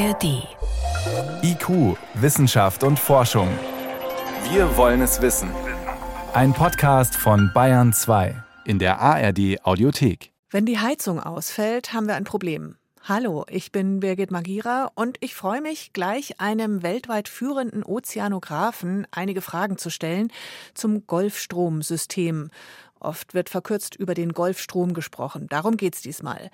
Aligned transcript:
ARD. 0.00 0.48
IQ, 1.42 1.98
Wissenschaft 2.14 2.84
und 2.84 2.98
Forschung. 2.98 3.48
Wir 4.50 4.74
wollen 4.78 5.02
es 5.02 5.20
wissen. 5.20 5.50
Ein 6.32 6.54
Podcast 6.54 7.14
von 7.14 7.50
Bayern 7.52 7.92
2 7.92 8.42
in 8.64 8.78
der 8.78 8.98
ARD 8.98 9.62
Audiothek. 9.62 10.32
Wenn 10.48 10.64
die 10.64 10.78
Heizung 10.78 11.20
ausfällt, 11.20 11.92
haben 11.92 12.06
wir 12.06 12.14
ein 12.14 12.24
Problem. 12.24 12.76
Hallo, 13.02 13.44
ich 13.50 13.72
bin 13.72 14.00
Birgit 14.00 14.30
Magira 14.30 14.90
und 14.94 15.18
ich 15.20 15.34
freue 15.34 15.60
mich, 15.60 15.92
gleich 15.92 16.40
einem 16.40 16.82
weltweit 16.82 17.28
führenden 17.28 17.82
Ozeanographen 17.82 19.06
einige 19.10 19.42
Fragen 19.42 19.76
zu 19.76 19.90
stellen 19.90 20.32
zum 20.72 21.06
Golfstromsystem 21.06 22.48
Oft 23.00 23.34
wird 23.34 23.48
verkürzt 23.48 23.96
über 23.96 24.14
den 24.14 24.32
Golfstrom 24.32 24.94
gesprochen. 24.94 25.46
Darum 25.48 25.76
geht's 25.76 26.02
diesmal. 26.02 26.50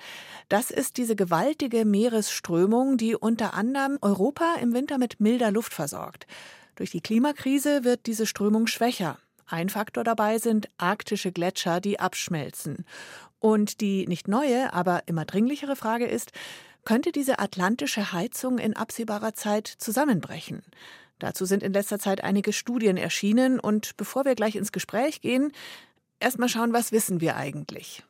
Das 0.48 0.70
ist 0.70 0.96
diese 0.96 1.16
gewaltige 1.16 1.84
Meeresströmung, 1.84 2.96
die 2.96 3.16
unter 3.16 3.54
anderem 3.54 3.98
Europa 4.00 4.54
im 4.60 4.72
Winter 4.72 4.98
mit 4.98 5.20
milder 5.20 5.50
Luft 5.50 5.74
versorgt. 5.74 6.26
Durch 6.76 6.90
die 6.90 7.00
Klimakrise 7.00 7.84
wird 7.84 8.06
diese 8.06 8.26
Strömung 8.26 8.66
schwächer. 8.66 9.18
Ein 9.46 9.68
Faktor 9.68 10.04
dabei 10.04 10.38
sind 10.38 10.68
arktische 10.78 11.32
Gletscher, 11.32 11.80
die 11.80 12.00
abschmelzen. 12.00 12.84
Und 13.38 13.80
die 13.80 14.06
nicht 14.06 14.28
neue, 14.28 14.72
aber 14.72 15.02
immer 15.06 15.24
dringlichere 15.24 15.76
Frage 15.76 16.06
ist, 16.06 16.32
könnte 16.84 17.12
diese 17.12 17.38
atlantische 17.38 18.12
Heizung 18.12 18.58
in 18.58 18.76
absehbarer 18.76 19.34
Zeit 19.34 19.66
zusammenbrechen? 19.66 20.62
Dazu 21.18 21.44
sind 21.44 21.62
in 21.62 21.72
letzter 21.72 21.98
Zeit 21.98 22.22
einige 22.22 22.52
Studien 22.52 22.96
erschienen 22.96 23.58
und 23.58 23.96
bevor 23.96 24.24
wir 24.24 24.34
gleich 24.34 24.54
ins 24.54 24.72
Gespräch 24.72 25.20
gehen, 25.20 25.52
Erstmal 26.18 26.48
schauen, 26.48 26.72
was 26.72 26.92
wissen 26.92 27.20
wir 27.20 27.36
eigentlich? 27.36 28.02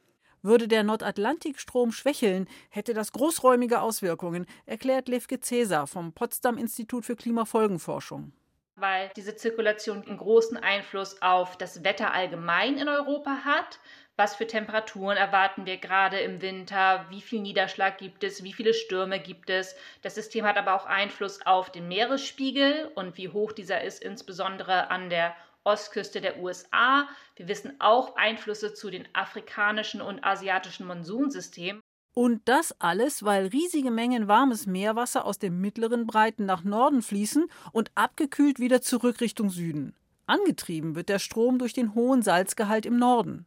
Würde 0.42 0.69
der 0.69 0.84
Nordatlantikstrom 0.84 1.91
schwächeln, 1.91 2.46
hätte 2.70 2.95
das 2.95 3.10
großräumige 3.10 3.80
Auswirkungen, 3.80 4.46
erklärt 4.65 5.09
Levke 5.09 5.40
Cäsar 5.40 5.88
vom 5.88 6.13
Potsdam 6.13 6.57
Institut 6.57 7.04
für 7.04 7.16
Klimafolgenforschung. 7.16 8.32
Weil 8.76 9.10
diese 9.16 9.35
Zirkulation 9.35 10.07
einen 10.07 10.18
großen 10.18 10.57
Einfluss 10.57 11.21
auf 11.21 11.57
das 11.59 11.82
Wetter 11.82 12.13
allgemein 12.13 12.79
in 12.79 12.88
Europa 12.88 13.38
hat. 13.45 13.80
Was 14.15 14.37
für 14.37 14.46
Temperaturen 14.46 15.16
erwarten 15.16 15.66
wir 15.66 15.79
gerade 15.79 16.20
im 16.20 16.41
Winter? 16.41 17.07
Wie 17.09 17.23
viel 17.23 17.41
Niederschlag 17.41 17.98
gibt 17.98 18.23
es? 18.23 18.45
Wie 18.45 18.52
viele 18.52 18.73
Stürme 18.73 19.18
gibt 19.18 19.51
es? 19.51 19.74
Das 20.02 20.15
System 20.15 20.45
hat 20.45 20.59
aber 20.59 20.74
auch 20.74 20.87
Einfluss 20.87 21.45
auf 21.45 21.73
den 21.73 21.88
Meeresspiegel 21.88 22.93
und 22.95 23.16
wie 23.16 23.30
hoch 23.30 23.51
dieser 23.52 23.82
ist, 23.82 24.02
insbesondere 24.02 24.91
an 24.91 25.10
der 25.10 25.35
Ostküste 25.66 26.20
der 26.20 26.40
USA. 26.40 27.09
Wir 27.34 27.48
wissen 27.48 27.80
auch 27.80 28.16
Einflüsse 28.16 28.72
zu 28.72 28.88
den 28.88 29.06
afrikanischen 29.12 30.00
und 30.00 30.24
asiatischen 30.24 30.86
Monsunsystemen. 30.86 31.82
Und 32.14 32.40
das 32.46 32.74
alles, 32.80 33.24
weil 33.24 33.48
riesige 33.48 33.90
Mengen 33.90 34.26
warmes 34.26 34.66
Meerwasser 34.66 35.26
aus 35.26 35.38
den 35.38 35.60
mittleren 35.60 36.06
Breiten 36.06 36.46
nach 36.46 36.64
Norden 36.64 37.02
fließen 37.02 37.46
und 37.73 37.90
abgekühlt 37.95 38.58
wieder 38.58 38.80
zurück 38.80 39.20
Richtung 39.20 39.50
Süden. 39.50 39.95
Angetrieben 40.26 40.95
wird 40.95 41.10
der 41.10 41.18
Strom 41.18 41.58
durch 41.58 41.74
den 41.74 41.95
hohen 41.95 42.23
Salzgehalt 42.23 42.86
im 42.86 42.96
Norden. 42.96 43.45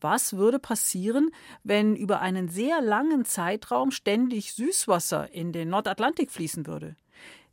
Was 0.00 0.36
würde 0.36 0.58
passieren, 0.58 1.30
wenn 1.62 1.96
über 1.96 2.20
einen 2.20 2.48
sehr 2.48 2.82
langen 2.82 3.24
Zeitraum 3.24 3.90
ständig 3.90 4.52
Süßwasser 4.52 5.30
in 5.30 5.52
den 5.52 5.70
Nordatlantik 5.70 6.30
fließen 6.30 6.66
würde? 6.66 6.96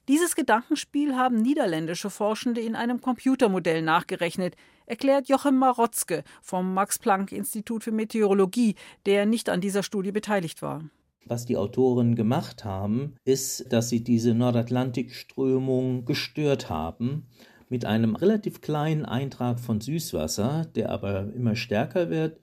Dieses 0.08 0.36
Gedankenspiel 0.36 1.16
haben 1.16 1.38
niederländische 1.38 2.10
Forschende 2.10 2.60
in 2.60 2.76
einem 2.76 3.02
Computermodell 3.02 3.84
nachgerechnet, 3.84 4.56
erklärt 4.88 5.30
Jochem 5.30 5.58
Marotzke 5.58 6.24
vom 6.42 6.74
Max-Planck-Institut 6.74 7.84
für 7.84 7.92
Meteorologie, 7.92 8.76
der 9.06 9.28
nicht 9.28 9.48
an 9.48 9.62
dieser 9.62 9.84
Studie 9.84 10.12
beteiligt 10.12 10.62
war. 10.62 10.84
Was 11.26 11.46
die 11.46 11.56
Autoren 11.56 12.16
gemacht 12.16 12.66
haben, 12.66 13.16
ist, 13.26 13.72
dass 13.72 13.90
sie 13.90 14.04
diese 14.04 14.34
Nordatlantikströmung 14.34 16.06
gestört 16.06 16.70
haben 16.70 17.28
mit 17.70 17.86
einem 17.86 18.16
relativ 18.16 18.60
kleinen 18.60 19.06
Eintrag 19.06 19.60
von 19.60 19.80
Süßwasser, 19.82 20.66
der 20.76 20.90
aber 20.90 21.32
immer 21.34 21.56
stärker 21.56 22.10
wird. 22.10 22.40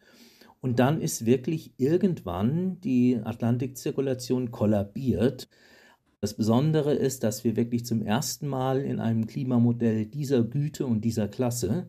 Und 0.61 0.79
dann 0.79 1.01
ist 1.01 1.27
wirklich 1.27 1.73
irgendwann 1.77 2.81
die 2.81 3.21
Atlantikzirkulation 3.23 4.53
kollabiert. 4.53 5.49
Das 6.21 6.35
Besondere 6.35 6.95
ist, 6.95 7.23
dass 7.23 7.45
wir 7.45 7.55
wirklich 7.55 7.87
zum 7.87 8.03
ersten 8.03 8.49
Mal 8.49 8.81
in 8.81 8.99
einem 8.99 9.29
Klimamodell 9.29 10.05
dieser 10.05 10.43
Güte 10.43 10.85
und 10.85 11.03
dieser 11.03 11.29
Klasse 11.29 11.87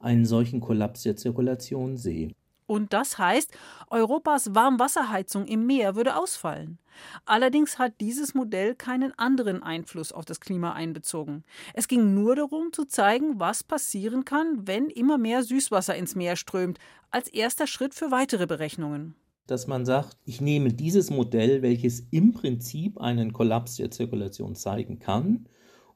einen 0.00 0.24
solchen 0.24 0.60
Kollaps 0.60 1.02
der 1.02 1.16
Zirkulation 1.16 1.98
sehen. 1.98 2.32
Und 2.66 2.94
das 2.94 3.18
heißt, 3.18 3.52
Europas 3.88 4.54
Warmwasserheizung 4.54 5.46
im 5.46 5.66
Meer 5.66 5.96
würde 5.96 6.16
ausfallen. 6.16 6.78
Allerdings 7.26 7.78
hat 7.78 8.00
dieses 8.00 8.34
Modell 8.34 8.74
keinen 8.74 9.18
anderen 9.18 9.62
Einfluss 9.62 10.12
auf 10.12 10.24
das 10.24 10.40
Klima 10.40 10.72
einbezogen. 10.72 11.44
Es 11.74 11.88
ging 11.88 12.14
nur 12.14 12.36
darum 12.36 12.72
zu 12.72 12.86
zeigen, 12.86 13.38
was 13.38 13.64
passieren 13.64 14.24
kann, 14.24 14.66
wenn 14.66 14.88
immer 14.88 15.18
mehr 15.18 15.42
Süßwasser 15.42 15.94
ins 15.94 16.14
Meer 16.14 16.36
strömt, 16.36 16.78
als 17.10 17.28
erster 17.28 17.66
Schritt 17.66 17.94
für 17.94 18.10
weitere 18.10 18.46
Berechnungen 18.46 19.14
dass 19.48 19.66
man 19.66 19.84
sagt, 19.84 20.16
ich 20.24 20.40
nehme 20.40 20.72
dieses 20.72 21.10
Modell, 21.10 21.62
welches 21.62 22.00
im 22.10 22.32
Prinzip 22.32 22.98
einen 22.98 23.32
Kollaps 23.32 23.76
der 23.76 23.90
Zirkulation 23.90 24.54
zeigen 24.54 24.98
kann, 24.98 25.48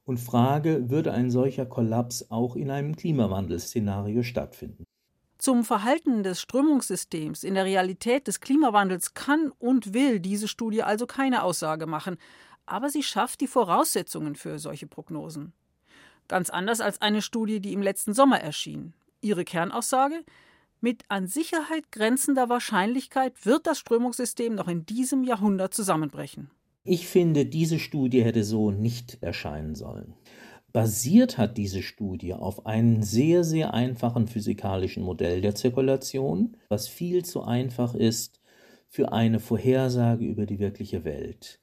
und 0.04 0.18
frage, 0.18 0.90
würde 0.90 1.12
ein 1.12 1.30
solcher 1.30 1.66
Kollaps 1.66 2.30
auch 2.30 2.56
in 2.56 2.70
einem 2.70 2.96
Klimawandelszenario 2.96 4.22
stattfinden? 4.22 4.84
Zum 5.38 5.64
Verhalten 5.64 6.22
des 6.22 6.40
Strömungssystems 6.40 7.44
in 7.44 7.54
der 7.54 7.64
Realität 7.64 8.26
des 8.26 8.40
Klimawandels 8.40 9.14
kann 9.14 9.52
und 9.58 9.94
will 9.94 10.20
diese 10.20 10.48
Studie 10.48 10.82
also 10.82 11.06
keine 11.06 11.42
Aussage 11.42 11.86
machen, 11.86 12.16
aber 12.66 12.90
sie 12.90 13.02
schafft 13.02 13.40
die 13.40 13.46
Voraussetzungen 13.46 14.36
für 14.36 14.58
solche 14.58 14.86
Prognosen. 14.86 15.52
Ganz 16.28 16.48
anders 16.50 16.80
als 16.80 17.02
eine 17.02 17.22
Studie, 17.22 17.60
die 17.60 17.72
im 17.72 17.82
letzten 17.82 18.14
Sommer 18.14 18.40
erschien. 18.40 18.94
Ihre 19.20 19.44
Kernaussage 19.44 20.24
mit 20.82 21.04
an 21.08 21.26
Sicherheit 21.26 21.90
grenzender 21.92 22.48
Wahrscheinlichkeit 22.48 23.46
wird 23.46 23.66
das 23.66 23.78
Strömungssystem 23.78 24.54
noch 24.54 24.68
in 24.68 24.84
diesem 24.84 25.24
Jahrhundert 25.24 25.72
zusammenbrechen. 25.74 26.50
Ich 26.84 27.06
finde, 27.06 27.46
diese 27.46 27.78
Studie 27.78 28.24
hätte 28.24 28.42
so 28.42 28.70
nicht 28.70 29.22
erscheinen 29.22 29.74
sollen. 29.74 30.14
Basiert 30.72 31.38
hat 31.38 31.58
diese 31.58 31.82
Studie 31.82 32.34
auf 32.34 32.66
einem 32.66 33.02
sehr, 33.02 33.44
sehr 33.44 33.74
einfachen 33.74 34.26
physikalischen 34.26 35.02
Modell 35.02 35.40
der 35.40 35.54
Zirkulation, 35.54 36.56
was 36.68 36.88
viel 36.88 37.24
zu 37.24 37.42
einfach 37.42 37.94
ist 37.94 38.40
für 38.88 39.12
eine 39.12 39.38
Vorhersage 39.38 40.24
über 40.24 40.46
die 40.46 40.58
wirkliche 40.58 41.04
Welt. 41.04 41.60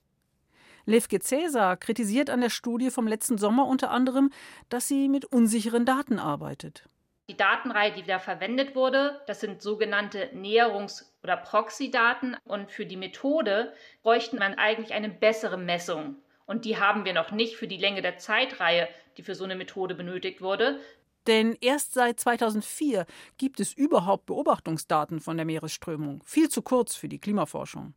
Levke 0.85 1.19
Cäsar 1.19 1.75
kritisiert 1.77 2.29
an 2.29 2.41
der 2.41 2.49
Studie 2.49 2.89
vom 2.89 3.07
letzten 3.07 3.37
Sommer 3.37 3.67
unter 3.67 3.91
anderem, 3.91 4.31
dass 4.69 4.87
sie 4.87 5.09
mit 5.09 5.25
unsicheren 5.25 5.85
Daten 5.85 6.17
arbeitet. 6.17 6.85
Die 7.29 7.37
Datenreihe, 7.37 7.91
die 7.91 8.01
da 8.01 8.17
verwendet 8.17 8.73
wurde, 8.73 9.21
das 9.27 9.39
sind 9.39 9.61
sogenannte 9.61 10.31
Näherungs- 10.33 11.05
oder 11.21 11.37
Proxy-Daten. 11.37 12.35
Und 12.43 12.71
für 12.71 12.87
die 12.87 12.97
Methode 12.97 13.71
bräuchten 14.01 14.39
man 14.39 14.55
eigentlich 14.55 14.93
eine 14.93 15.09
bessere 15.09 15.57
Messung. 15.57 16.15
Und 16.47 16.65
die 16.65 16.79
haben 16.79 17.05
wir 17.05 17.13
noch 17.13 17.29
nicht 17.29 17.55
für 17.55 17.67
die 17.67 17.77
Länge 17.77 18.01
der 18.01 18.17
Zeitreihe, 18.17 18.89
die 19.15 19.21
für 19.21 19.35
so 19.35 19.43
eine 19.43 19.55
Methode 19.55 19.93
benötigt 19.93 20.41
wurde. 20.41 20.79
Denn 21.27 21.55
erst 21.61 21.93
seit 21.93 22.19
2004 22.19 23.05
gibt 23.37 23.59
es 23.59 23.73
überhaupt 23.73 24.25
Beobachtungsdaten 24.25 25.19
von 25.19 25.37
der 25.37 25.45
Meeresströmung. 25.45 26.23
Viel 26.25 26.49
zu 26.49 26.63
kurz 26.63 26.95
für 26.95 27.09
die 27.09 27.19
Klimaforschung. 27.19 27.93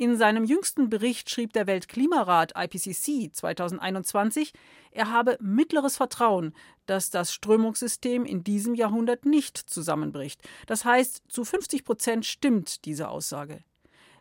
In 0.00 0.16
seinem 0.16 0.44
jüngsten 0.44 0.88
Bericht 0.88 1.28
schrieb 1.28 1.52
der 1.52 1.66
Weltklimarat 1.66 2.54
IPCC 2.56 3.34
2021, 3.34 4.54
er 4.92 5.10
habe 5.10 5.36
mittleres 5.42 5.98
Vertrauen, 5.98 6.54
dass 6.86 7.10
das 7.10 7.34
Strömungssystem 7.34 8.24
in 8.24 8.42
diesem 8.42 8.74
Jahrhundert 8.74 9.26
nicht 9.26 9.58
zusammenbricht. 9.58 10.40
Das 10.66 10.86
heißt, 10.86 11.24
zu 11.28 11.44
50 11.44 11.84
Prozent 11.84 12.24
stimmt 12.24 12.86
diese 12.86 13.10
Aussage. 13.10 13.62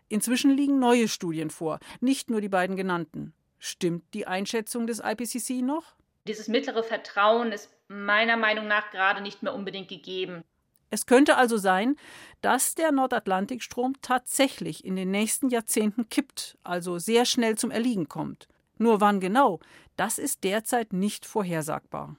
Inzwischen 0.10 0.52
liegen 0.52 0.80
neue 0.80 1.08
Studien 1.08 1.50
vor, 1.50 1.80
nicht 2.02 2.30
nur 2.30 2.42
die 2.42 2.50
beiden 2.50 2.76
genannten. 2.76 3.34
Stimmt 3.58 4.04
die 4.14 4.28
Einschätzung 4.28 4.86
des 4.86 5.00
IPCC 5.00 5.62
noch? 5.62 5.96
Dieses 6.28 6.50
mittlere 6.50 6.84
Vertrauen 6.84 7.54
ist 7.54 7.70
meiner 7.88 8.36
Meinung 8.36 8.68
nach 8.68 8.92
gerade 8.92 9.22
nicht 9.22 9.44
mehr 9.44 9.56
unbedingt 9.56 9.88
gegeben. 9.88 10.44
Es 10.90 11.06
könnte 11.06 11.38
also 11.38 11.58
sein, 11.58 11.96
dass 12.42 12.76
der 12.76 12.92
Nordatlantikstrom 12.92 13.94
tatsächlich 14.02 14.86
in 14.86 14.96
den 14.96 15.12
nächsten 15.12 15.50
Jahrzehnten 15.50 16.10
kippt, 16.10 16.58
also 16.64 16.98
sehr 16.98 17.26
schnell 17.26 17.58
zum 17.58 17.72
Erliegen 17.72 18.08
kommt. 18.08 18.48
Nur 18.78 19.02
wann 19.02 19.20
genau, 19.20 19.60
das 19.98 20.18
ist 20.18 20.44
derzeit 20.44 20.94
nicht 20.94 21.26
vorhersagbar. 21.26 22.16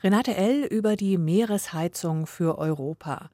Renate 0.00 0.36
L. 0.36 0.64
über 0.64 0.94
die 0.94 1.18
Meeresheizung 1.18 2.26
für 2.26 2.58
Europa. 2.58 3.30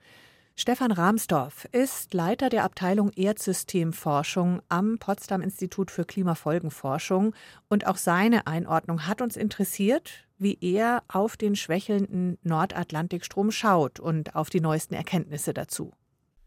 Stefan 0.57 0.93
Rahmsdorf 0.93 1.67
ist 1.73 2.15
Leiter 2.15 2.49
der 2.49 2.63
Abteilung 2.63 3.11
Erdsystemforschung 3.11 4.63
am 4.69 4.99
Potsdam 4.99 5.43
Institut 5.43 5.91
für 5.91 6.05
Klimafolgenforschung 6.05 7.35
und 7.69 7.89
auch 7.89 7.97
seine 7.97 8.47
Einordnung 8.47 9.09
hat 9.09 9.21
uns 9.21 9.37
interessiert 9.37 10.25
wie 10.39 10.59
er 10.61 11.03
auf 11.09 11.37
den 11.37 11.57
schwächelnden 11.57 12.39
Nordatlantikstrom 12.43 13.51
schaut 13.51 14.01
und 14.01 14.35
auf 14.35 14.51
die 14.51 14.61
neuesten 14.61 14.95
Erkenntnisse 14.95 15.55
dazu. 15.55 15.93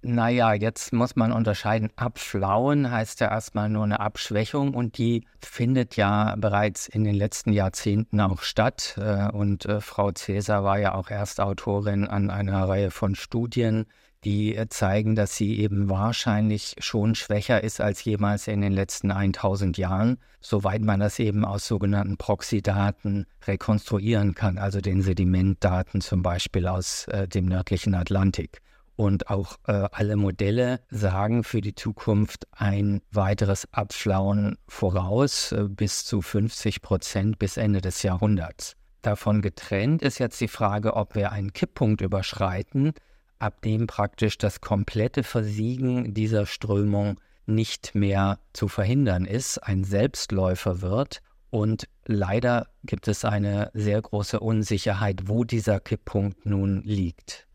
Naja, 0.04 0.54
jetzt 0.54 0.94
muss 0.94 1.16
man 1.16 1.32
unterscheiden. 1.32 1.90
Abflauen 1.96 2.92
heißt 2.92 3.20
ja 3.20 3.30
erstmal 3.30 3.68
nur 3.68 3.84
eine 3.84 4.00
Abschwächung 4.00 4.74
und 4.76 4.98
die 5.00 5.26
findet 5.44 5.96
ja 5.96 6.36
bereits 6.38 6.88
in 6.88 7.04
den 7.04 7.16
letzten 7.16 7.52
Jahrzehnten 7.52 8.22
auch 8.22 8.42
statt. 8.44 8.96
Äh, 9.02 9.32
und 9.32 9.66
äh, 9.66 9.82
Frau 9.82 10.12
Cäsar 10.12 10.64
war 10.64 10.80
ja 10.80 10.94
auch 10.94 11.10
Erstautorin 11.10 12.08
an 12.08 12.30
einer 12.30 12.70
Reihe 12.70 12.92
von 12.92 13.16
Studien, 13.16 13.88
die 14.24 14.56
äh, 14.56 14.68
zeigen, 14.70 15.16
dass 15.16 15.36
sie 15.36 15.60
eben 15.60 15.90
wahrscheinlich 15.90 16.76
schon 16.80 17.16
schwächer 17.16 17.64
ist 17.64 17.82
als 17.82 18.04
jemals 18.04 18.48
in 18.48 18.62
den 18.62 18.74
letzten 18.74 19.12
1000 19.12 19.78
Jahren, 19.78 20.18
soweit 20.42 20.82
man 20.82 21.00
das 21.00 21.20
eben 21.20 21.46
aus 21.46 21.68
sogenannten 21.68 22.18
Proxy-Daten 22.18 23.26
rekonstruieren 23.46 24.36
kann, 24.36 24.58
also 24.58 24.82
den 24.82 25.02
Sedimentdaten 25.02 26.02
zum 26.02 26.22
Beispiel 26.22 26.68
aus 26.68 27.08
äh, 27.08 27.28
dem 27.28 27.46
nördlichen 27.46 27.96
Atlantik. 27.96 28.62
Und 28.96 29.30
auch 29.30 29.58
äh, 29.68 29.88
alle 29.92 30.16
Modelle 30.16 30.80
sagen 30.90 31.44
für 31.44 31.62
die 31.62 31.76
Zukunft 31.76 32.48
ein 32.52 33.02
weiteres 33.12 33.72
Abflauen 33.72 34.58
voraus, 34.68 35.52
äh, 35.52 35.66
bis 35.70 36.04
zu 36.04 36.24
50 36.24 36.82
Prozent 36.82 37.38
bis 37.38 37.58
Ende 37.58 37.82
des 37.82 38.02
Jahrhunderts. 38.02 38.76
Davon 39.04 39.44
getrennt 39.44 40.02
ist 40.02 40.18
jetzt 40.18 40.42
die 40.42 40.48
Frage, 40.48 40.96
ob 40.96 41.14
wir 41.14 41.32
einen 41.32 41.54
Kipppunkt 41.54 42.02
überschreiten, 42.02 42.94
ab 43.40 43.62
dem 43.62 43.88
praktisch 43.88 44.38
das 44.38 44.62
komplette 44.62 45.24
Versiegen 45.24 46.14
dieser 46.14 46.46
Strömung 46.46 47.20
nicht 47.46 47.96
mehr 47.96 48.40
zu 48.54 48.68
verhindern 48.68 49.26
ist, 49.26 49.58
ein 49.60 49.84
Selbstläufer 49.84 50.82
wird. 50.82 51.22
Und 51.50 51.88
leider 52.06 52.68
gibt 52.84 53.08
es 53.08 53.24
eine 53.24 53.72
sehr 53.74 54.02
große 54.02 54.40
Unsicherheit, 54.40 55.24
wo 55.28 55.44
dieser 55.44 55.80
Kipppunkt 55.80 56.46
nun 56.46 56.82
liegt. 56.84 57.48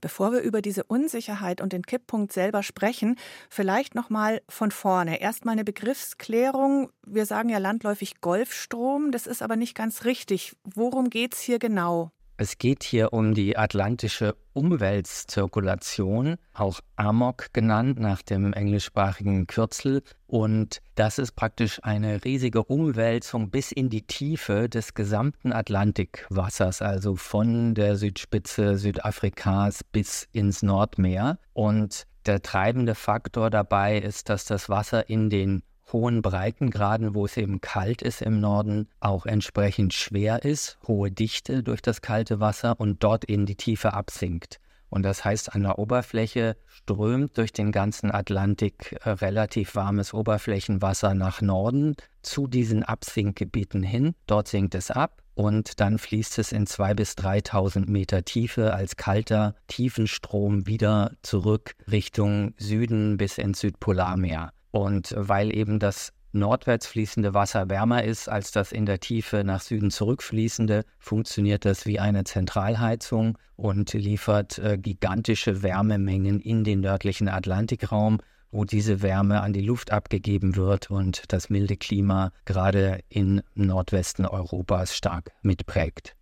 Bevor 0.00 0.32
wir 0.32 0.40
über 0.40 0.62
diese 0.62 0.84
Unsicherheit 0.84 1.60
und 1.60 1.72
den 1.72 1.82
Kipppunkt 1.82 2.32
selber 2.32 2.62
sprechen, 2.62 3.16
vielleicht 3.48 3.94
noch 3.94 4.10
mal 4.10 4.42
von 4.48 4.70
vorne. 4.70 5.20
Erstmal 5.20 5.52
eine 5.52 5.64
Begriffsklärung. 5.64 6.90
Wir 7.06 7.26
sagen 7.26 7.48
ja 7.48 7.58
landläufig 7.58 8.20
Golfstrom, 8.20 9.10
das 9.10 9.26
ist 9.26 9.42
aber 9.42 9.56
nicht 9.56 9.74
ganz 9.74 10.04
richtig. 10.04 10.54
Worum 10.64 11.10
geht 11.10 11.34
es 11.34 11.40
hier 11.40 11.58
genau? 11.58 12.12
Es 12.36 12.58
geht 12.58 12.82
hier 12.82 13.12
um 13.12 13.32
die 13.32 13.56
atlantische 13.56 14.34
Umweltzirkulation, 14.54 16.34
auch 16.52 16.80
AMOC 16.96 17.52
genannt 17.52 18.00
nach 18.00 18.22
dem 18.22 18.52
englischsprachigen 18.52 19.46
Kürzel. 19.46 20.02
Und 20.26 20.82
das 20.96 21.18
ist 21.18 21.36
praktisch 21.36 21.78
eine 21.84 22.24
riesige 22.24 22.64
Umwälzung 22.64 23.50
bis 23.50 23.70
in 23.70 23.88
die 23.88 24.02
Tiefe 24.02 24.68
des 24.68 24.94
gesamten 24.94 25.52
Atlantikwassers, 25.52 26.82
also 26.82 27.14
von 27.14 27.74
der 27.74 27.94
Südspitze 27.94 28.78
Südafrikas 28.78 29.84
bis 29.84 30.26
ins 30.32 30.62
Nordmeer. 30.62 31.38
Und 31.52 32.08
der 32.26 32.42
treibende 32.42 32.96
Faktor 32.96 33.48
dabei 33.48 33.98
ist, 33.98 34.28
dass 34.28 34.44
das 34.44 34.68
Wasser 34.68 35.08
in 35.08 35.30
den 35.30 35.62
hohen 35.92 36.22
Breitengraden, 36.22 37.14
wo 37.14 37.24
es 37.24 37.36
eben 37.36 37.60
kalt 37.60 38.02
ist 38.02 38.22
im 38.22 38.40
Norden, 38.40 38.88
auch 39.00 39.26
entsprechend 39.26 39.94
schwer 39.94 40.44
ist, 40.44 40.78
hohe 40.86 41.10
Dichte 41.10 41.62
durch 41.62 41.82
das 41.82 42.02
kalte 42.02 42.40
Wasser 42.40 42.78
und 42.78 43.02
dort 43.02 43.24
in 43.24 43.46
die 43.46 43.56
Tiefe 43.56 43.92
absinkt. 43.92 44.60
Und 44.94 45.02
das 45.02 45.24
heißt, 45.24 45.56
an 45.56 45.64
der 45.64 45.80
Oberfläche 45.80 46.56
strömt 46.68 47.36
durch 47.36 47.52
den 47.52 47.72
ganzen 47.72 48.12
Atlantik 48.12 48.96
äh, 49.02 49.10
relativ 49.10 49.74
warmes 49.74 50.14
Oberflächenwasser 50.14 51.14
nach 51.14 51.42
Norden 51.42 51.96
zu 52.22 52.46
diesen 52.46 52.84
Absinkgebieten 52.84 53.82
hin. 53.82 54.14
Dort 54.28 54.46
sinkt 54.46 54.76
es 54.76 54.92
ab 54.92 55.20
und 55.34 55.80
dann 55.80 55.98
fließt 55.98 56.38
es 56.38 56.52
in 56.52 56.66
2.000 56.66 56.94
bis 56.94 57.12
3.000 57.14 57.90
Meter 57.90 58.24
Tiefe 58.24 58.72
als 58.72 58.96
kalter 58.96 59.56
Tiefenstrom 59.66 60.68
wieder 60.68 61.10
zurück 61.22 61.74
Richtung 61.90 62.54
Süden 62.56 63.16
bis 63.16 63.38
ins 63.38 63.58
Südpolarmeer. 63.58 64.52
Und 64.74 65.14
weil 65.16 65.56
eben 65.56 65.78
das 65.78 66.12
nordwärts 66.32 66.88
fließende 66.88 67.32
Wasser 67.32 67.70
wärmer 67.70 68.02
ist 68.02 68.28
als 68.28 68.50
das 68.50 68.72
in 68.72 68.86
der 68.86 68.98
Tiefe 68.98 69.44
nach 69.44 69.60
Süden 69.60 69.92
zurückfließende, 69.92 70.84
funktioniert 70.98 71.64
das 71.64 71.86
wie 71.86 72.00
eine 72.00 72.24
Zentralheizung 72.24 73.38
und 73.54 73.92
liefert 73.92 74.58
äh, 74.58 74.76
gigantische 74.76 75.62
Wärmemengen 75.62 76.40
in 76.40 76.64
den 76.64 76.80
nördlichen 76.80 77.28
Atlantikraum, 77.28 78.18
wo 78.50 78.64
diese 78.64 79.00
Wärme 79.00 79.42
an 79.42 79.52
die 79.52 79.60
Luft 79.60 79.92
abgegeben 79.92 80.56
wird 80.56 80.90
und 80.90 81.22
das 81.28 81.50
milde 81.50 81.76
Klima 81.76 82.32
gerade 82.44 82.98
im 83.08 83.42
Nordwesten 83.54 84.26
Europas 84.26 84.96
stark 84.96 85.30
mitprägt. 85.42 86.16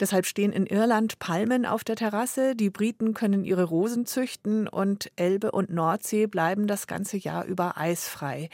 Deshalb 0.00 0.26
stehen 0.26 0.52
in 0.52 0.66
Irland 0.66 1.18
Palmen 1.20 1.66
auf 1.66 1.84
der 1.84 1.94
Terrasse, 1.94 2.56
die 2.56 2.70
Briten 2.70 3.14
können 3.14 3.44
ihre 3.44 3.64
Rosen 3.64 4.06
züchten 4.06 4.66
und 4.66 5.10
Elbe 5.16 5.52
und 5.52 5.70
Nordsee 5.70 6.26
bleiben 6.26 6.66
das 6.66 6.86
ganze 6.86 7.16
Jahr 7.16 7.44
über 7.44 7.78
eisfrei. 7.78 8.48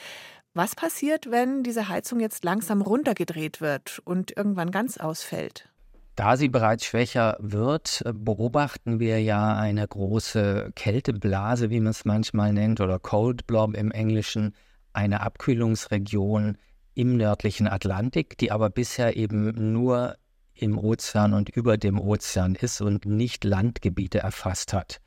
Was 0.53 0.75
passiert, 0.75 1.31
wenn 1.31 1.63
diese 1.63 1.89
Heizung 1.89 2.21
jetzt 2.21 2.45
langsam 2.45 2.83
runtergedreht 2.83 3.61
wird 3.61 4.01
und 4.05 4.37
irgendwann 4.37 4.71
ganz 4.71 4.99
ausfällt? 4.99 5.69
Da 6.17 6.37
sie 6.37 6.49
bereits 6.49 6.85
schwächer 6.85 7.39
wird, 7.41 8.03
beobachten 8.13 9.01
wir 9.01 9.23
ja 9.23 9.57
eine 9.57 9.87
große 9.87 10.73
Kälteblase, 10.75 11.71
wie 11.71 11.81
man 11.81 11.93
es 11.93 12.05
manchmal 12.05 12.53
nennt, 12.53 12.81
oder 12.83 12.99
Cold 12.99 13.47
Blob 13.47 13.75
im 13.75 13.91
Englischen, 13.91 14.55
eine 14.93 15.21
Abkühlungsregion 15.23 16.59
im 16.95 17.17
nördlichen 17.17 17.69
Atlantik, 17.69 18.37
die 18.37 18.51
aber 18.51 18.69
bisher 18.69 19.17
eben 19.17 19.73
nur 19.73 20.17
im 20.61 20.79
Ozean 20.79 21.35
und 21.35 21.49
über 21.49 21.77
dem 21.77 21.99
Ozean 21.99 22.55
ist 22.55 22.81
und 22.81 23.07
nicht 23.07 23.45
Landgebiete 23.45 24.19
erfasst 24.19 24.73
hat. 24.73 25.01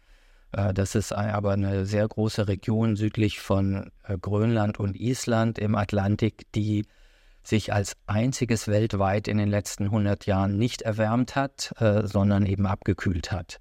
Äh, 0.51 0.73
das 0.73 0.95
ist 0.95 1.11
aber 1.11 1.51
eine 1.51 1.85
sehr 1.85 2.07
große 2.07 2.47
Region 2.47 2.95
südlich 2.95 3.39
von 3.39 3.91
äh, 4.03 4.17
Grönland 4.17 4.79
und 4.79 4.95
Island 4.99 5.59
im 5.59 5.75
Atlantik, 5.75 6.51
die 6.53 6.85
sich 7.43 7.73
als 7.73 7.97
einziges 8.07 8.67
weltweit 8.67 9.27
in 9.27 9.37
den 9.37 9.49
letzten 9.49 9.85
100 9.85 10.25
Jahren 10.25 10.57
nicht 10.57 10.81
erwärmt 10.81 11.35
hat, 11.35 11.73
äh, 11.79 12.07
sondern 12.07 12.45
eben 12.45 12.65
abgekühlt 12.65 13.31
hat. 13.31 13.59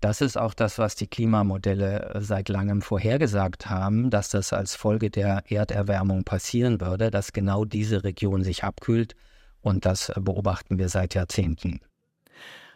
Das 0.00 0.20
ist 0.20 0.36
auch 0.36 0.54
das, 0.54 0.78
was 0.78 0.94
die 0.94 1.08
Klimamodelle 1.08 2.18
seit 2.20 2.48
langem 2.48 2.82
vorhergesagt 2.82 3.68
haben, 3.68 4.10
dass 4.10 4.28
das 4.28 4.52
als 4.52 4.76
Folge 4.76 5.10
der 5.10 5.42
Erderwärmung 5.50 6.22
passieren 6.22 6.80
würde, 6.80 7.10
dass 7.10 7.32
genau 7.32 7.64
diese 7.64 8.04
Region 8.04 8.44
sich 8.44 8.62
abkühlt 8.62 9.16
und 9.66 9.84
das 9.84 10.12
beobachten 10.16 10.78
wir 10.78 10.88
seit 10.88 11.14
Jahrzehnten. 11.14 11.80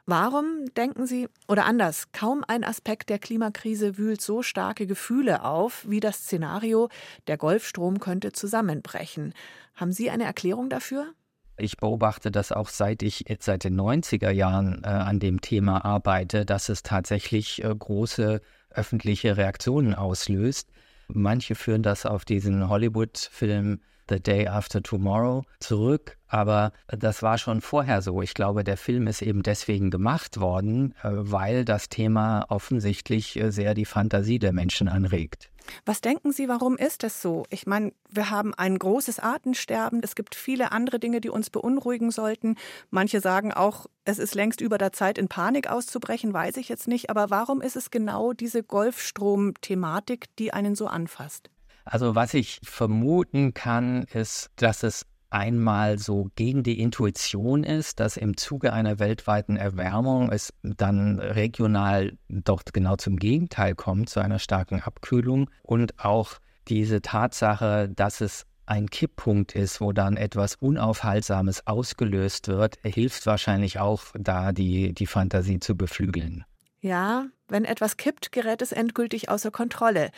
Warum 0.07 0.65
denken 0.77 1.07
Sie, 1.07 1.29
oder 1.47 1.65
anders, 1.65 2.11
kaum 2.11 2.45
ein 2.49 2.65
Aspekt 2.65 3.11
der 3.11 3.21
Klimakrise 3.21 3.97
wühlt 3.97 4.21
so 4.21 4.43
starke 4.43 4.89
Gefühle 4.89 5.45
auf 5.45 5.89
wie 5.89 6.01
das 6.01 6.25
Szenario, 6.25 6.89
der 7.29 7.37
Golfstrom 7.37 8.01
könnte 8.01 8.33
zusammenbrechen. 8.33 9.35
Haben 9.77 9.93
Sie 9.93 10.11
eine 10.11 10.25
Erklärung 10.25 10.69
dafür? 10.69 11.13
Ich 11.59 11.77
beobachte 11.77 12.33
das 12.33 12.51
auch 12.51 12.69
seit 12.69 13.05
ich 13.05 13.27
jetzt 13.29 13.45
seit 13.45 13.63
den 13.63 13.79
90er 13.79 14.31
Jahren 14.31 14.83
äh, 14.83 14.89
an 14.89 15.21
dem 15.21 15.41
Thema 15.41 15.85
arbeite, 15.85 16.45
dass 16.45 16.69
es 16.69 16.83
tatsächlich 16.83 17.63
äh, 17.63 17.73
große 17.73 18.41
öffentliche 18.71 19.37
Reaktionen 19.37 19.95
auslöst. 19.95 20.71
Manche 21.07 21.55
führen 21.55 21.85
das 21.85 22.05
auf 22.05 22.25
diesen 22.25 22.69
Hollywood-Film 22.69 23.81
The 24.11 24.21
Day 24.21 24.49
After 24.49 24.83
Tomorrow 24.83 25.45
zurück. 25.61 26.19
Aber 26.29 26.73
das 26.89 27.23
war 27.23 27.39
schon 27.39 27.61
vorher 27.61 28.03
so. 28.03 28.23
Ich 28.23 28.35
glaube, 28.35 28.65
der 28.65 28.77
Film 28.77 29.07
ist 29.07 29.23
eben 29.23 29.43
deswegen 29.43 29.91
gemacht 29.91 30.41
worden, 30.41 30.95
äh, 31.03 31.11
weil 31.13 31.65
das 31.65 31.89
Thema 31.89 32.45
offensichtlich 32.49 33.41
äh, 33.41 33.51
sehr 33.51 33.75
die 33.75 33.85
Fantasie 33.85 34.39
der 34.39 34.53
Menschen 34.53 34.89
anregt. 34.89 35.51
Was 35.85 36.01
denken 36.01 36.33
Sie, 36.33 36.49
warum 36.49 36.77
ist 36.77 37.03
das 37.03 37.23
so? 37.23 37.45
Ich 37.51 37.67
meine, 37.67 37.93
wir 38.09 38.31
haben 38.31 38.55
ein 38.55 38.79
großes 38.79 39.21
Artensterben. 39.21 40.01
Es 40.03 40.15
gibt 40.15 40.35
viele 40.35 40.73
andere 40.73 40.99
Dinge, 40.99 41.21
die 41.21 41.31
uns 41.31 41.51
beunruhigen 41.51 42.11
sollten. 42.11 42.57
Manche 42.91 43.21
sagen 43.21 43.53
auch, 43.53 43.87
es 44.05 44.19
ist 44.19 44.35
längst 44.35 44.61
über 44.61 44.79
der 44.79 44.93
Zeit, 44.93 45.19
in 45.19 45.29
Panik 45.29 45.71
auszubrechen, 45.71 46.33
weiß 46.33 46.57
ich 46.57 46.69
jetzt 46.69 46.89
nicht. 46.89 47.11
Aber 47.11 47.31
warum 47.31 47.61
ist 47.61 47.77
es 47.77 47.91
genau 47.91 48.33
diese 48.33 48.63
Golfstrom-Thematik, 48.63 50.27
die 50.39 50.53
einen 50.53 50.75
so 50.75 50.87
anfasst? 50.87 51.51
Also 51.85 52.15
was 52.15 52.35
ich 52.35 52.61
vermuten 52.63 53.55
kann, 53.55 54.05
ist, 54.05 54.51
dass 54.57 54.83
es 54.83 55.07
einmal 55.31 55.99
so 55.99 56.29
gegen 56.35 56.63
die 56.63 56.81
Intuition 56.81 57.63
ist, 57.65 58.01
dass 58.01 58.17
im 58.17 58.37
Zuge 58.37 58.73
einer 58.73 58.99
weltweiten 58.99 59.57
Erwärmung 59.57 60.31
es 60.31 60.53
dann 60.63 61.21
regional 61.21 62.19
doch 62.29 62.63
genau 62.73 62.97
zum 62.97 63.17
Gegenteil 63.17 63.75
kommt, 63.75 64.09
zu 64.09 64.21
einer 64.21 64.41
starken 64.41 64.81
Abkühlung 64.81 65.49
und 65.63 65.99
auch 66.05 66.39
diese 66.69 67.01
Tatsache, 67.01 67.89
dass 67.89 68.21
es 68.21 68.45
ein 68.67 68.89
Kipppunkt 68.89 69.55
ist, 69.55 69.81
wo 69.81 69.93
dann 69.93 70.17
etwas 70.17 70.55
Unaufhaltsames 70.55 71.67
ausgelöst 71.67 72.49
wird, 72.49 72.79
hilft 72.85 73.27
wahrscheinlich 73.27 73.81
auch 73.81 74.05
da, 74.15 74.53
die, 74.53 74.93
die 74.93 75.07
Fantasie 75.07 75.59
zu 75.59 75.77
beflügeln. 75.77 76.45
Ja, 76.81 77.27
wenn 77.49 77.65
etwas 77.65 77.97
kippt, 77.97 78.33
gerät 78.33 78.63
es 78.63 78.73
endgültig 78.73 79.29
außer 79.29 79.51
Kontrolle. 79.51 80.11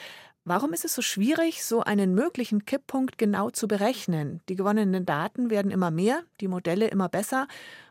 Warum 0.45 0.73
ist 0.73 0.85
es 0.85 0.95
so 0.95 1.03
schwierig, 1.03 1.65
so 1.65 1.85
einen 1.85 2.17
möglichen 2.17 2.65
Kipppunkt 2.65 3.17
genau 3.17 3.51
zu 3.51 3.69
berechnen? 3.69 4.41
Die 4.49 4.57
gewonnenen 4.57 5.07
Daten 5.07 5.51
werden 5.51 5.71
immer 5.71 5.93
mehr, 5.93 6.23
die 6.41 6.49
Modelle 6.49 6.89
immer 6.89 7.09
besser. 7.09 7.47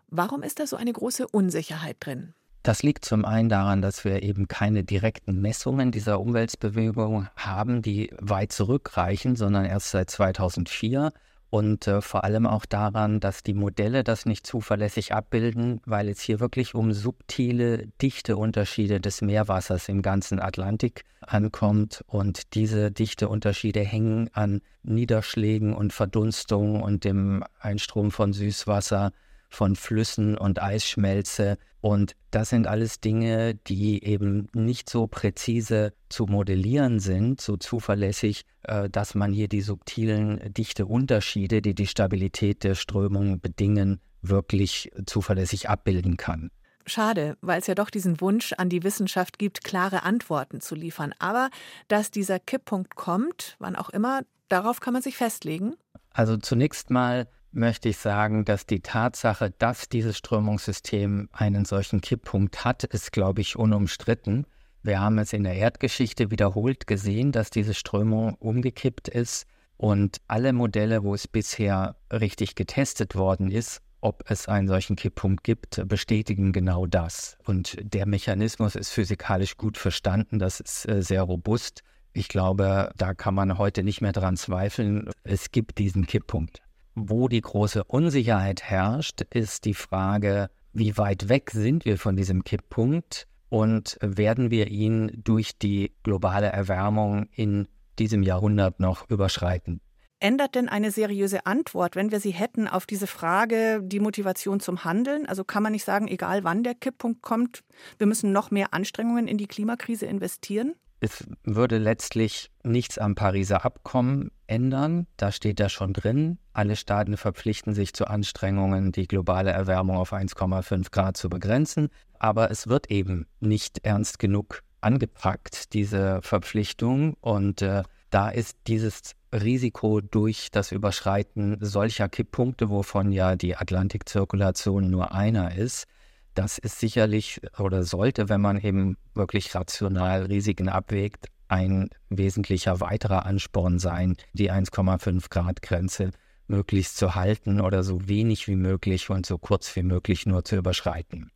Warum 0.10 0.44
ist 0.44 0.60
da 0.60 0.68
so 0.68 0.76
eine 0.76 0.92
große 0.92 1.30
Unsicherheit 1.30 1.96
drin? 2.02 2.34
Das 2.62 2.84
liegt 2.84 3.06
zum 3.06 3.24
einen 3.24 3.48
daran, 3.48 3.82
dass 3.82 4.04
wir 4.04 4.22
eben 4.22 4.50
keine 4.50 4.84
direkten 4.84 5.40
Messungen 5.40 5.92
dieser 5.92 6.20
Umweltbewegung 6.20 7.30
haben, 7.38 7.82
die 7.82 8.14
weit 8.20 8.52
zurückreichen, 8.52 9.38
sondern 9.38 9.64
erst 9.64 9.92
seit 9.92 10.10
2004 10.10 11.14
und 11.52 11.86
äh, 11.86 12.02
vor 12.02 12.24
allem 12.24 12.48
auch 12.48 12.66
daran, 12.66 13.20
dass 13.20 13.44
die 13.44 13.54
Modelle 13.54 14.06
das 14.06 14.26
nicht 14.26 14.48
zuverlässig 14.48 15.14
abbilden, 15.14 15.82
weil 15.86 16.08
es 16.08 16.22
hier 16.22 16.40
wirklich 16.40 16.74
um 16.76 16.94
subtile 16.94 17.88
Dichteunterschiede 18.02 19.02
des 19.02 19.22
Meerwassers 19.22 19.90
im 19.90 20.02
ganzen 20.02 20.40
Atlantik 20.40 21.04
ankommt. 21.20 22.06
Und 22.08 22.56
diese 22.56 22.90
Dichteunterschiede 22.90 23.82
hängen 23.82 24.30
an 24.32 24.62
Niederschlägen 24.84 25.74
und 25.74 25.92
Verdunstungen 25.92 26.82
und 26.82 27.04
dem 27.04 27.44
Einstrom 27.60 28.12
von 28.12 28.32
Süßwasser 28.32 29.12
von 29.52 29.76
Flüssen 29.76 30.38
und 30.38 30.62
Eisschmelze. 30.62 31.58
Und 31.82 32.16
das 32.32 32.50
sind 32.50 32.68
alles 32.68 33.02
Dinge, 33.02 33.56
die 33.56 34.04
eben 34.04 34.48
nicht 34.54 34.90
so 34.90 35.08
präzise 35.08 35.94
zu 36.10 36.26
modellieren 36.26 37.00
sind, 37.00 37.42
so 37.42 37.58
zuverlässig, 37.58 38.46
äh, 38.64 38.90
dass 38.90 39.14
man 39.14 39.32
hier 39.32 39.48
die 39.48 39.62
subtilen 39.62 40.54
dichte 40.54 40.86
Unterschiede, 40.86 41.62
die 41.62 41.76
die 41.76 41.88
Stabilität 41.88 42.64
der 42.64 42.76
Strömung 42.76 43.42
bedingen, 43.42 44.00
wirklich 44.22 44.92
zuverlässig 45.06 45.70
abbilden 45.70 46.18
kann. 46.18 46.50
Schade, 46.86 47.38
weil 47.42 47.60
es 47.60 47.68
ja 47.68 47.76
doch 47.76 47.90
diesen 47.90 48.22
Wunsch 48.22 48.54
an 48.54 48.70
die 48.70 48.84
Wissenschaft 48.84 49.38
gibt, 49.38 49.64
klare 49.64 50.04
Antworten 50.04 50.62
zu 50.62 50.76
liefern. 50.76 51.14
Aber 51.20 51.50
dass 51.88 52.10
dieser 52.12 52.40
Kipppunkt 52.40 52.96
kommt, 52.96 53.56
wann 53.60 53.76
auch 53.76 53.90
immer, 53.90 54.22
darauf 54.50 54.80
kann 54.80 54.94
man 54.94 55.02
sich 55.02 55.18
festlegen. 55.18 55.76
Also 56.14 56.38
zunächst 56.38 56.90
mal 56.90 57.28
möchte 57.52 57.90
ich 57.90 57.98
sagen, 57.98 58.46
dass 58.46 58.66
die 58.66 58.82
Tatsache, 58.82 59.52
dass 59.58 59.90
dieses 59.90 60.18
Strömungssystem 60.18 61.30
einen 61.32 61.66
solchen 61.66 62.02
Kipppunkt 62.02 62.64
hat, 62.64 62.84
ist, 62.84 63.12
glaube 63.12 63.42
ich, 63.42 63.56
unumstritten. 63.56 64.46
Wir 64.84 65.00
haben 65.00 65.20
es 65.20 65.34
in 65.34 65.44
der 65.44 65.56
Erdgeschichte 65.56 66.32
wiederholt 66.32 66.88
gesehen, 66.88 67.32
dass 67.32 67.50
diese 67.50 67.74
Strömung 67.74 68.36
umgekippt 68.36 69.08
ist. 69.10 69.46
Und 69.78 70.18
alle 70.28 70.54
Modelle, 70.54 71.04
wo 71.04 71.14
es 71.14 71.28
bisher 71.28 71.96
richtig 72.12 72.56
getestet 72.56 73.16
worden 73.16 73.52
ist, 73.52 73.82
ob 74.00 74.24
es 74.30 74.48
einen 74.48 74.68
solchen 74.68 74.96
Kipppunkt 74.96 75.44
gibt, 75.44 75.88
bestätigen 75.88 76.52
genau 76.52 76.86
das. 76.88 77.38
Und 77.46 77.78
der 77.82 78.08
Mechanismus 78.08 78.76
ist 78.76 78.90
physikalisch 78.90 79.58
gut 79.58 79.78
verstanden, 79.78 80.40
das 80.40 80.60
ist 80.60 80.88
äh, 80.88 81.02
sehr 81.04 81.24
robust. 81.24 81.84
Ich 82.14 82.28
glaube, 82.28 82.92
da 82.98 83.14
kann 83.14 83.36
man 83.36 83.58
heute 83.58 83.84
nicht 83.84 84.02
mehr 84.02 84.12
dran 84.12 84.36
zweifeln. 84.36 85.10
Es 85.24 85.52
gibt 85.52 85.78
diesen 85.78 86.08
Kipppunkt. 86.08 86.62
Wo 86.96 87.28
die 87.28 87.42
große 87.42 87.84
Unsicherheit 87.86 88.64
herrscht, 88.64 89.22
ist 89.30 89.66
die 89.66 89.74
Frage, 89.74 90.50
wie 90.74 90.98
weit 90.98 91.30
weg 91.30 91.52
sind 91.52 91.86
wir 91.86 91.98
von 91.98 92.16
diesem 92.16 92.44
Kipppunkt 92.44 93.28
und 93.50 93.98
werden 94.02 94.52
wir 94.52 94.68
ihn 94.68 95.12
durch 95.24 95.58
die 95.58 95.94
globale 96.04 96.48
Erwärmung 96.48 97.28
in 97.34 97.68
diesem 97.98 98.24
Jahrhundert 98.24 98.80
noch 98.80 99.10
überschreiten? 99.10 99.80
Ändert 100.20 100.54
denn 100.54 100.70
eine 100.70 100.92
seriöse 100.92 101.46
Antwort, 101.46 101.96
wenn 101.96 102.12
wir 102.12 102.20
sie 102.20 102.32
hätten, 102.32 102.68
auf 102.68 102.86
diese 102.86 103.08
Frage 103.08 103.82
die 103.82 104.00
Motivation 104.00 104.60
zum 104.60 104.84
Handeln? 104.84 105.26
Also 105.26 105.44
kann 105.44 105.64
man 105.64 105.72
nicht 105.72 105.84
sagen, 105.84 106.08
egal 106.08 106.44
wann 106.44 106.64
der 106.64 106.76
Kipppunkt 106.76 107.22
kommt, 107.22 107.64
wir 107.98 108.06
müssen 108.06 108.32
noch 108.32 108.52
mehr 108.52 108.74
Anstrengungen 108.74 109.28
in 109.28 109.38
die 109.38 109.48
Klimakrise 109.48 110.06
investieren? 110.06 110.76
Es 111.04 111.28
würde 111.44 111.80
letztlich 111.80 112.52
nichts 112.64 113.00
am 113.00 113.16
Pariser 113.16 113.66
Abkommen 113.66 114.30
ändern. 114.46 115.08
Da 115.18 115.32
steht 115.32 115.60
ja 115.60 115.68
schon 115.68 115.94
drin, 115.94 116.38
alle 116.54 116.76
Staaten 116.76 117.18
verpflichten 117.18 117.74
sich 117.74 117.94
zu 117.94 118.06
Anstrengungen, 118.06 118.92
die 118.92 119.08
globale 119.08 119.50
Erwärmung 119.50 119.98
auf 119.98 120.14
1,5 120.14 120.92
Grad 120.92 121.18
zu 121.18 121.28
begrenzen. 121.28 121.90
Aber 122.20 122.52
es 122.52 122.68
wird 122.68 122.92
eben 122.92 123.26
nicht 123.40 123.80
ernst 123.84 124.20
genug 124.20 124.62
angepackt, 124.80 125.74
diese 125.74 126.22
Verpflichtung. 126.22 127.16
Und 127.20 127.64
äh, 127.64 127.82
da 128.12 128.30
ist 128.30 128.58
dieses 128.68 129.16
Risiko 129.34 130.02
durch 130.02 130.50
das 130.52 130.72
Überschreiten 130.72 131.58
solcher 131.62 132.10
Kipppunkte, 132.10 132.70
wovon 132.70 133.12
ja 133.12 133.36
die 133.36 133.56
Atlantikzirkulation 133.56 134.92
nur 134.92 135.14
einer 135.14 135.56
ist, 135.56 135.88
das 136.34 136.58
ist 136.58 136.80
sicherlich 136.80 137.42
oder 137.60 137.84
sollte, 137.84 138.30
wenn 138.30 138.42
man 138.42 138.58
eben 138.58 138.98
wirklich 139.14 139.54
rational 139.54 140.24
Risiken 140.26 140.70
abwägt, 140.70 141.28
ein 141.48 141.90
wesentlicher 142.10 142.80
weiterer 142.80 143.26
Ansporn 143.26 143.80
sein, 143.80 144.16
die 144.34 144.52
1,5 144.52 145.30
Grad 145.30 145.62
Grenze 145.62 146.12
möglichst 146.48 146.98
zu 146.98 147.16
halten 147.16 147.60
oder 147.60 147.84
so 147.84 148.08
wenig 148.08 148.48
wie 148.48 148.56
möglich 148.56 149.10
und 149.10 149.26
so 149.26 149.38
kurz 149.38 149.76
wie 149.76 149.84
möglich 149.84 150.26
nur 150.26 150.46
zu 150.46 150.56
überschreiten. 150.56 151.32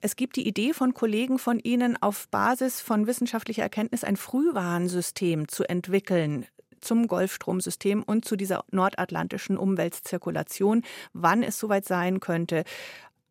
Es 0.00 0.14
gibt 0.14 0.36
die 0.36 0.46
Idee 0.46 0.74
von 0.74 0.94
Kollegen 0.94 1.38
von 1.38 1.58
Ihnen, 1.58 2.00
auf 2.00 2.28
Basis 2.28 2.80
von 2.80 3.06
wissenschaftlicher 3.06 3.62
Erkenntnis 3.62 4.04
ein 4.04 4.16
Frühwarnsystem 4.16 5.48
zu 5.48 5.68
entwickeln 5.68 6.46
zum 6.80 7.06
Golfstromsystem 7.08 8.02
und 8.02 8.24
zu 8.24 8.36
dieser 8.36 8.64
nordatlantischen 8.70 9.56
Umweltzirkulation, 9.56 10.82
wann 11.12 11.42
es 11.42 11.58
soweit 11.58 11.84
sein 11.86 12.20
könnte. 12.20 12.64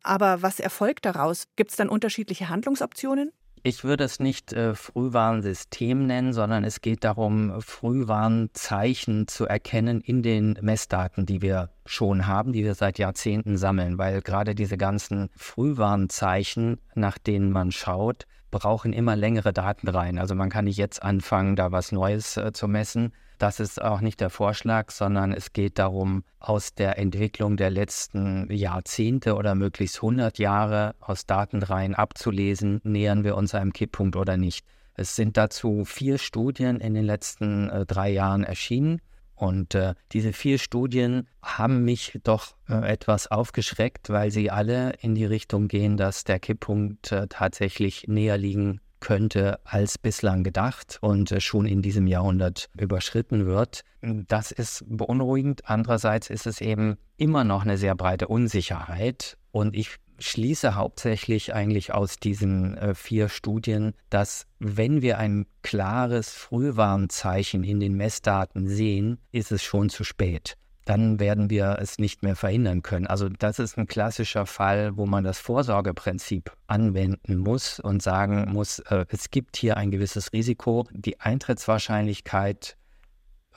Aber 0.08 0.40
was 0.40 0.58
erfolgt 0.58 1.04
daraus? 1.04 1.44
Gibt 1.56 1.70
es 1.70 1.76
dann 1.76 1.90
unterschiedliche 1.90 2.48
Handlungsoptionen? 2.48 3.30
Ich 3.62 3.84
würde 3.84 4.04
es 4.04 4.20
nicht 4.20 4.54
äh, 4.54 4.74
Frühwarnsystem 4.74 6.06
nennen, 6.06 6.32
sondern 6.32 6.64
es 6.64 6.80
geht 6.80 7.04
darum, 7.04 7.60
Frühwarnzeichen 7.60 9.28
zu 9.28 9.44
erkennen 9.44 10.00
in 10.00 10.22
den 10.22 10.58
Messdaten, 10.62 11.26
die 11.26 11.42
wir 11.42 11.68
schon 11.84 12.26
haben, 12.26 12.54
die 12.54 12.64
wir 12.64 12.74
seit 12.74 12.98
Jahrzehnten 12.98 13.58
sammeln, 13.58 13.98
weil 13.98 14.22
gerade 14.22 14.54
diese 14.54 14.78
ganzen 14.78 15.28
Frühwarnzeichen, 15.36 16.78
nach 16.94 17.18
denen 17.18 17.52
man 17.52 17.70
schaut, 17.70 18.24
brauchen 18.50 18.94
immer 18.94 19.14
längere 19.14 19.52
Datenreihen. 19.52 20.18
Also 20.18 20.34
man 20.34 20.48
kann 20.48 20.64
nicht 20.64 20.78
jetzt 20.78 21.02
anfangen, 21.02 21.54
da 21.54 21.70
was 21.70 21.92
Neues 21.92 22.38
äh, 22.38 22.52
zu 22.54 22.66
messen, 22.66 23.12
das 23.38 23.60
ist 23.60 23.80
auch 23.80 24.00
nicht 24.00 24.20
der 24.20 24.30
Vorschlag, 24.30 24.90
sondern 24.90 25.32
es 25.32 25.52
geht 25.52 25.78
darum, 25.78 26.24
aus 26.40 26.74
der 26.74 26.98
Entwicklung 26.98 27.56
der 27.56 27.70
letzten 27.70 28.50
Jahrzehnte 28.52 29.34
oder 29.34 29.54
möglichst 29.54 29.96
100 29.96 30.38
Jahre 30.38 30.94
aus 31.00 31.26
Datenreihen 31.26 31.94
abzulesen, 31.94 32.80
nähern 32.84 33.24
wir 33.24 33.36
uns 33.36 33.54
einem 33.54 33.72
Kipppunkt 33.72 34.16
oder 34.16 34.36
nicht. 34.36 34.66
Es 34.94 35.14
sind 35.14 35.36
dazu 35.36 35.84
vier 35.84 36.18
Studien 36.18 36.80
in 36.80 36.94
den 36.94 37.04
letzten 37.04 37.70
äh, 37.70 37.86
drei 37.86 38.10
Jahren 38.10 38.42
erschienen. 38.42 39.00
Und 39.36 39.76
äh, 39.76 39.94
diese 40.10 40.32
vier 40.32 40.58
Studien 40.58 41.28
haben 41.40 41.84
mich 41.84 42.18
doch 42.24 42.56
äh, 42.68 42.74
etwas 42.74 43.28
aufgeschreckt, 43.28 44.10
weil 44.10 44.32
sie 44.32 44.50
alle 44.50 44.94
in 45.00 45.14
die 45.14 45.24
Richtung 45.24 45.68
gehen, 45.68 45.96
dass 45.96 46.24
der 46.24 46.40
Kipppunkt 46.40 47.12
äh, 47.12 47.28
tatsächlich 47.28 48.08
näher 48.08 48.36
liegen 48.36 48.80
könnte 49.00 49.60
als 49.64 49.98
bislang 49.98 50.44
gedacht 50.44 50.98
und 51.00 51.32
äh, 51.32 51.40
schon 51.40 51.66
in 51.66 51.82
diesem 51.82 52.06
Jahrhundert 52.06 52.68
überschritten 52.78 53.46
wird. 53.46 53.82
Das 54.00 54.52
ist 54.52 54.84
beunruhigend. 54.86 55.62
Andererseits 55.68 56.30
ist 56.30 56.46
es 56.46 56.60
eben 56.60 56.96
immer 57.16 57.44
noch 57.44 57.62
eine 57.62 57.78
sehr 57.78 57.94
breite 57.94 58.28
Unsicherheit 58.28 59.36
und 59.50 59.74
ich 59.74 59.96
schließe 60.20 60.74
hauptsächlich 60.74 61.54
eigentlich 61.54 61.94
aus 61.94 62.16
diesen 62.16 62.76
äh, 62.76 62.94
vier 62.94 63.28
Studien, 63.28 63.94
dass 64.10 64.46
wenn 64.58 65.02
wir 65.02 65.18
ein 65.18 65.46
klares 65.62 66.30
Frühwarnzeichen 66.30 67.62
in 67.62 67.80
den 67.80 67.94
Messdaten 67.94 68.68
sehen, 68.68 69.18
ist 69.30 69.52
es 69.52 69.62
schon 69.62 69.90
zu 69.90 70.04
spät 70.04 70.56
dann 70.88 71.20
werden 71.20 71.50
wir 71.50 71.76
es 71.80 71.98
nicht 71.98 72.22
mehr 72.22 72.34
verhindern 72.34 72.80
können. 72.80 73.06
Also 73.06 73.28
das 73.28 73.58
ist 73.58 73.76
ein 73.76 73.86
klassischer 73.86 74.46
Fall, 74.46 74.96
wo 74.96 75.04
man 75.04 75.22
das 75.22 75.38
Vorsorgeprinzip 75.38 76.50
anwenden 76.66 77.36
muss 77.36 77.78
und 77.78 78.02
sagen 78.02 78.50
muss, 78.50 78.78
äh, 78.78 79.04
es 79.10 79.30
gibt 79.30 79.58
hier 79.58 79.76
ein 79.76 79.90
gewisses 79.90 80.32
Risiko. 80.32 80.86
Die 80.90 81.20
Eintrittswahrscheinlichkeit 81.20 82.78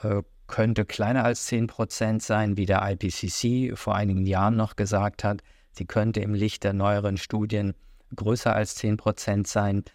äh, 0.02 0.24
könnte 0.48 0.84
kleiner 0.84 1.24
als 1.24 1.46
10 1.46 1.68
Prozent 1.68 2.22
sein, 2.22 2.58
wie 2.58 2.66
der 2.66 2.82
IPCC 2.86 3.78
vor 3.78 3.96
einigen 3.96 4.26
Jahren 4.26 4.58
noch 4.58 4.76
gesagt 4.76 5.24
hat. 5.24 5.42
Sie 5.72 5.86
könnte 5.86 6.20
im 6.20 6.34
Licht 6.34 6.66
der 6.66 6.74
neueren 6.74 7.16
Studien 7.16 7.76
größer 8.14 8.54
als 8.54 8.76
10 8.76 8.98
Prozent 8.98 9.48
sein. 9.48 9.86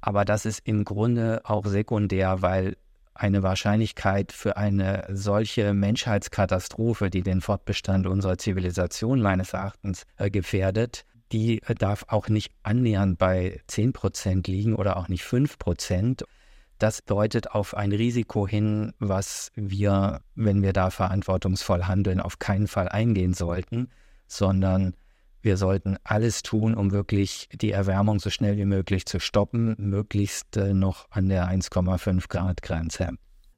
Aber 0.00 0.24
das 0.24 0.46
ist 0.46 0.62
im 0.64 0.86
Grunde 0.86 1.42
auch 1.44 1.66
sekundär, 1.66 2.40
weil 2.40 2.78
eine 3.20 3.42
Wahrscheinlichkeit 3.42 4.32
für 4.32 4.56
eine 4.56 5.04
solche 5.10 5.74
Menschheitskatastrophe, 5.74 7.10
die 7.10 7.22
den 7.22 7.42
Fortbestand 7.42 8.06
unserer 8.06 8.38
Zivilisation 8.38 9.20
meines 9.20 9.52
Erachtens 9.52 10.06
äh, 10.16 10.30
gefährdet, 10.30 11.04
die 11.30 11.62
äh, 11.62 11.74
darf 11.74 12.06
auch 12.08 12.28
nicht 12.30 12.50
annähernd 12.62 13.18
bei 13.18 13.60
10 13.66 13.92
Prozent 13.92 14.48
liegen 14.48 14.74
oder 14.74 14.96
auch 14.96 15.08
nicht 15.08 15.22
5 15.22 15.58
Prozent. 15.58 16.24
Das 16.78 17.04
deutet 17.04 17.50
auf 17.50 17.76
ein 17.76 17.92
Risiko 17.92 18.48
hin, 18.48 18.94
was 18.98 19.52
wir, 19.54 20.22
wenn 20.34 20.62
wir 20.62 20.72
da 20.72 20.88
verantwortungsvoll 20.88 21.84
handeln, 21.84 22.20
auf 22.20 22.38
keinen 22.38 22.68
Fall 22.68 22.88
eingehen 22.88 23.34
sollten, 23.34 23.90
sondern 24.28 24.94
wir 25.42 25.56
sollten 25.56 25.96
alles 26.04 26.42
tun, 26.42 26.74
um 26.74 26.90
wirklich 26.90 27.48
die 27.52 27.72
Erwärmung 27.72 28.18
so 28.18 28.30
schnell 28.30 28.56
wie 28.56 28.64
möglich 28.64 29.06
zu 29.06 29.20
stoppen, 29.20 29.74
möglichst 29.78 30.56
äh, 30.56 30.74
noch 30.74 31.06
an 31.10 31.28
der 31.28 31.48
1,5 31.48 32.28
Grad 32.28 32.62
Grenze. 32.62 33.10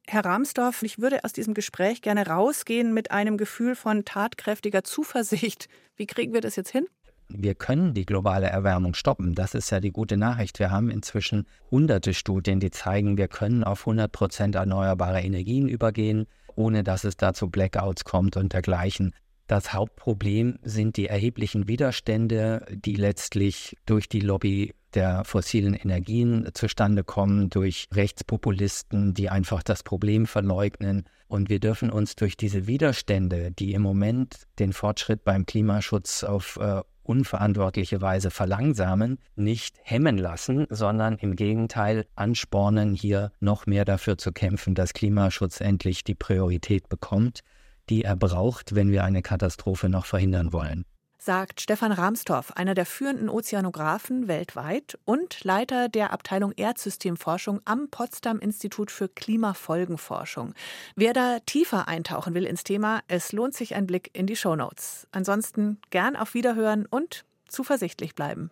Herr 0.07 0.25
Ramsdorf, 0.25 0.83
ich 0.83 0.99
würde 0.99 1.23
aus 1.23 1.33
diesem 1.33 1.53
Gespräch 1.53 2.01
gerne 2.01 2.27
rausgehen 2.27 2.93
mit 2.93 3.11
einem 3.11 3.37
Gefühl 3.37 3.75
von 3.75 4.03
tatkräftiger 4.05 4.83
Zuversicht. 4.83 5.69
Wie 5.95 6.05
kriegen 6.05 6.33
wir 6.33 6.41
das 6.41 6.55
jetzt 6.55 6.71
hin? 6.71 6.85
Wir 7.29 7.55
können 7.55 7.93
die 7.93 8.05
globale 8.05 8.47
Erwärmung 8.47 8.93
stoppen. 8.93 9.33
Das 9.33 9.55
ist 9.55 9.71
ja 9.71 9.79
die 9.79 9.91
gute 9.91 10.17
Nachricht. 10.17 10.59
Wir 10.59 10.71
haben 10.71 10.89
inzwischen 10.89 11.47
hunderte 11.71 12.13
Studien, 12.13 12.59
die 12.59 12.69
zeigen, 12.69 13.17
wir 13.17 13.27
können 13.27 13.63
auf 13.63 13.81
100 13.81 14.11
Prozent 14.11 14.55
erneuerbare 14.55 15.21
Energien 15.21 15.67
übergehen, 15.67 16.27
ohne 16.55 16.83
dass 16.83 17.05
es 17.05 17.17
da 17.17 17.33
zu 17.33 17.49
Blackouts 17.49 18.03
kommt 18.03 18.37
und 18.37 18.53
dergleichen. 18.53 19.13
Das 19.53 19.71
Hauptproblem 19.71 20.57
sind 20.63 20.97
die 20.97 21.05
erheblichen 21.05 21.67
Widerstände, 21.67 22.65
die 22.71 22.95
letztlich 22.95 23.77
durch 23.85 24.09
die 24.09 24.19
Lobby 24.19 24.73
der 24.95 25.23
fossilen 25.25 25.75
Energien 25.75 26.49
zustande 26.55 27.03
kommen, 27.03 27.51
durch 27.51 27.87
Rechtspopulisten, 27.93 29.13
die 29.13 29.29
einfach 29.29 29.61
das 29.61 29.83
Problem 29.83 30.25
verleugnen. 30.25 31.03
Und 31.27 31.51
wir 31.51 31.59
dürfen 31.59 31.91
uns 31.91 32.15
durch 32.15 32.35
diese 32.35 32.65
Widerstände, 32.65 33.51
die 33.51 33.75
im 33.75 33.83
Moment 33.83 34.47
den 34.57 34.73
Fortschritt 34.73 35.23
beim 35.23 35.45
Klimaschutz 35.45 36.23
auf 36.23 36.57
äh, 36.59 36.81
unverantwortliche 37.03 38.01
Weise 38.01 38.31
verlangsamen, 38.31 39.19
nicht 39.35 39.75
hemmen 39.83 40.17
lassen, 40.17 40.65
sondern 40.71 41.17
im 41.17 41.35
Gegenteil 41.35 42.07
anspornen, 42.15 42.95
hier 42.95 43.31
noch 43.39 43.67
mehr 43.67 43.85
dafür 43.85 44.17
zu 44.17 44.31
kämpfen, 44.31 44.73
dass 44.73 44.93
Klimaschutz 44.93 45.61
endlich 45.61 46.03
die 46.03 46.15
Priorität 46.15 46.89
bekommt 46.89 47.43
die 47.89 48.03
er 48.03 48.15
braucht, 48.15 48.75
wenn 48.75 48.91
wir 48.91 49.03
eine 49.03 49.21
Katastrophe 49.21 49.89
noch 49.89 50.05
verhindern 50.05 50.53
wollen. 50.53 50.85
Sagt 51.25 51.61
Stefan 51.61 51.93
Rahmstorff, 51.93 52.51
einer 52.51 52.75
der 52.75 52.85
führenden 52.85 53.29
Ozeanographen 53.29 54.27
weltweit 54.27 54.99
und 55.05 55.41
Leiter 55.45 55.87
der 55.87 56.11
Abteilung 56.11 56.51
Erdsystemforschung 56.51 57.61
am 57.63 57.87
Potsdam 57.89 58.39
Institut 58.39 58.91
für 58.91 59.07
Klimafolgenforschung. 59.07 60.53
Wer 60.97 61.13
da 61.13 61.39
tiefer 61.45 61.87
eintauchen 61.87 62.33
will 62.33 62.43
ins 62.43 62.65
Thema, 62.65 62.99
es 63.07 63.31
lohnt 63.31 63.53
sich 63.53 63.73
ein 63.73 63.87
Blick 63.87 64.09
in 64.11 64.27
die 64.27 64.35
Shownotes. 64.35 65.07
Ansonsten 65.13 65.79
gern 65.91 66.17
auf 66.17 66.33
Wiederhören 66.33 66.85
und 66.85 67.23
zuversichtlich 67.47 68.15
bleiben. 68.15 68.51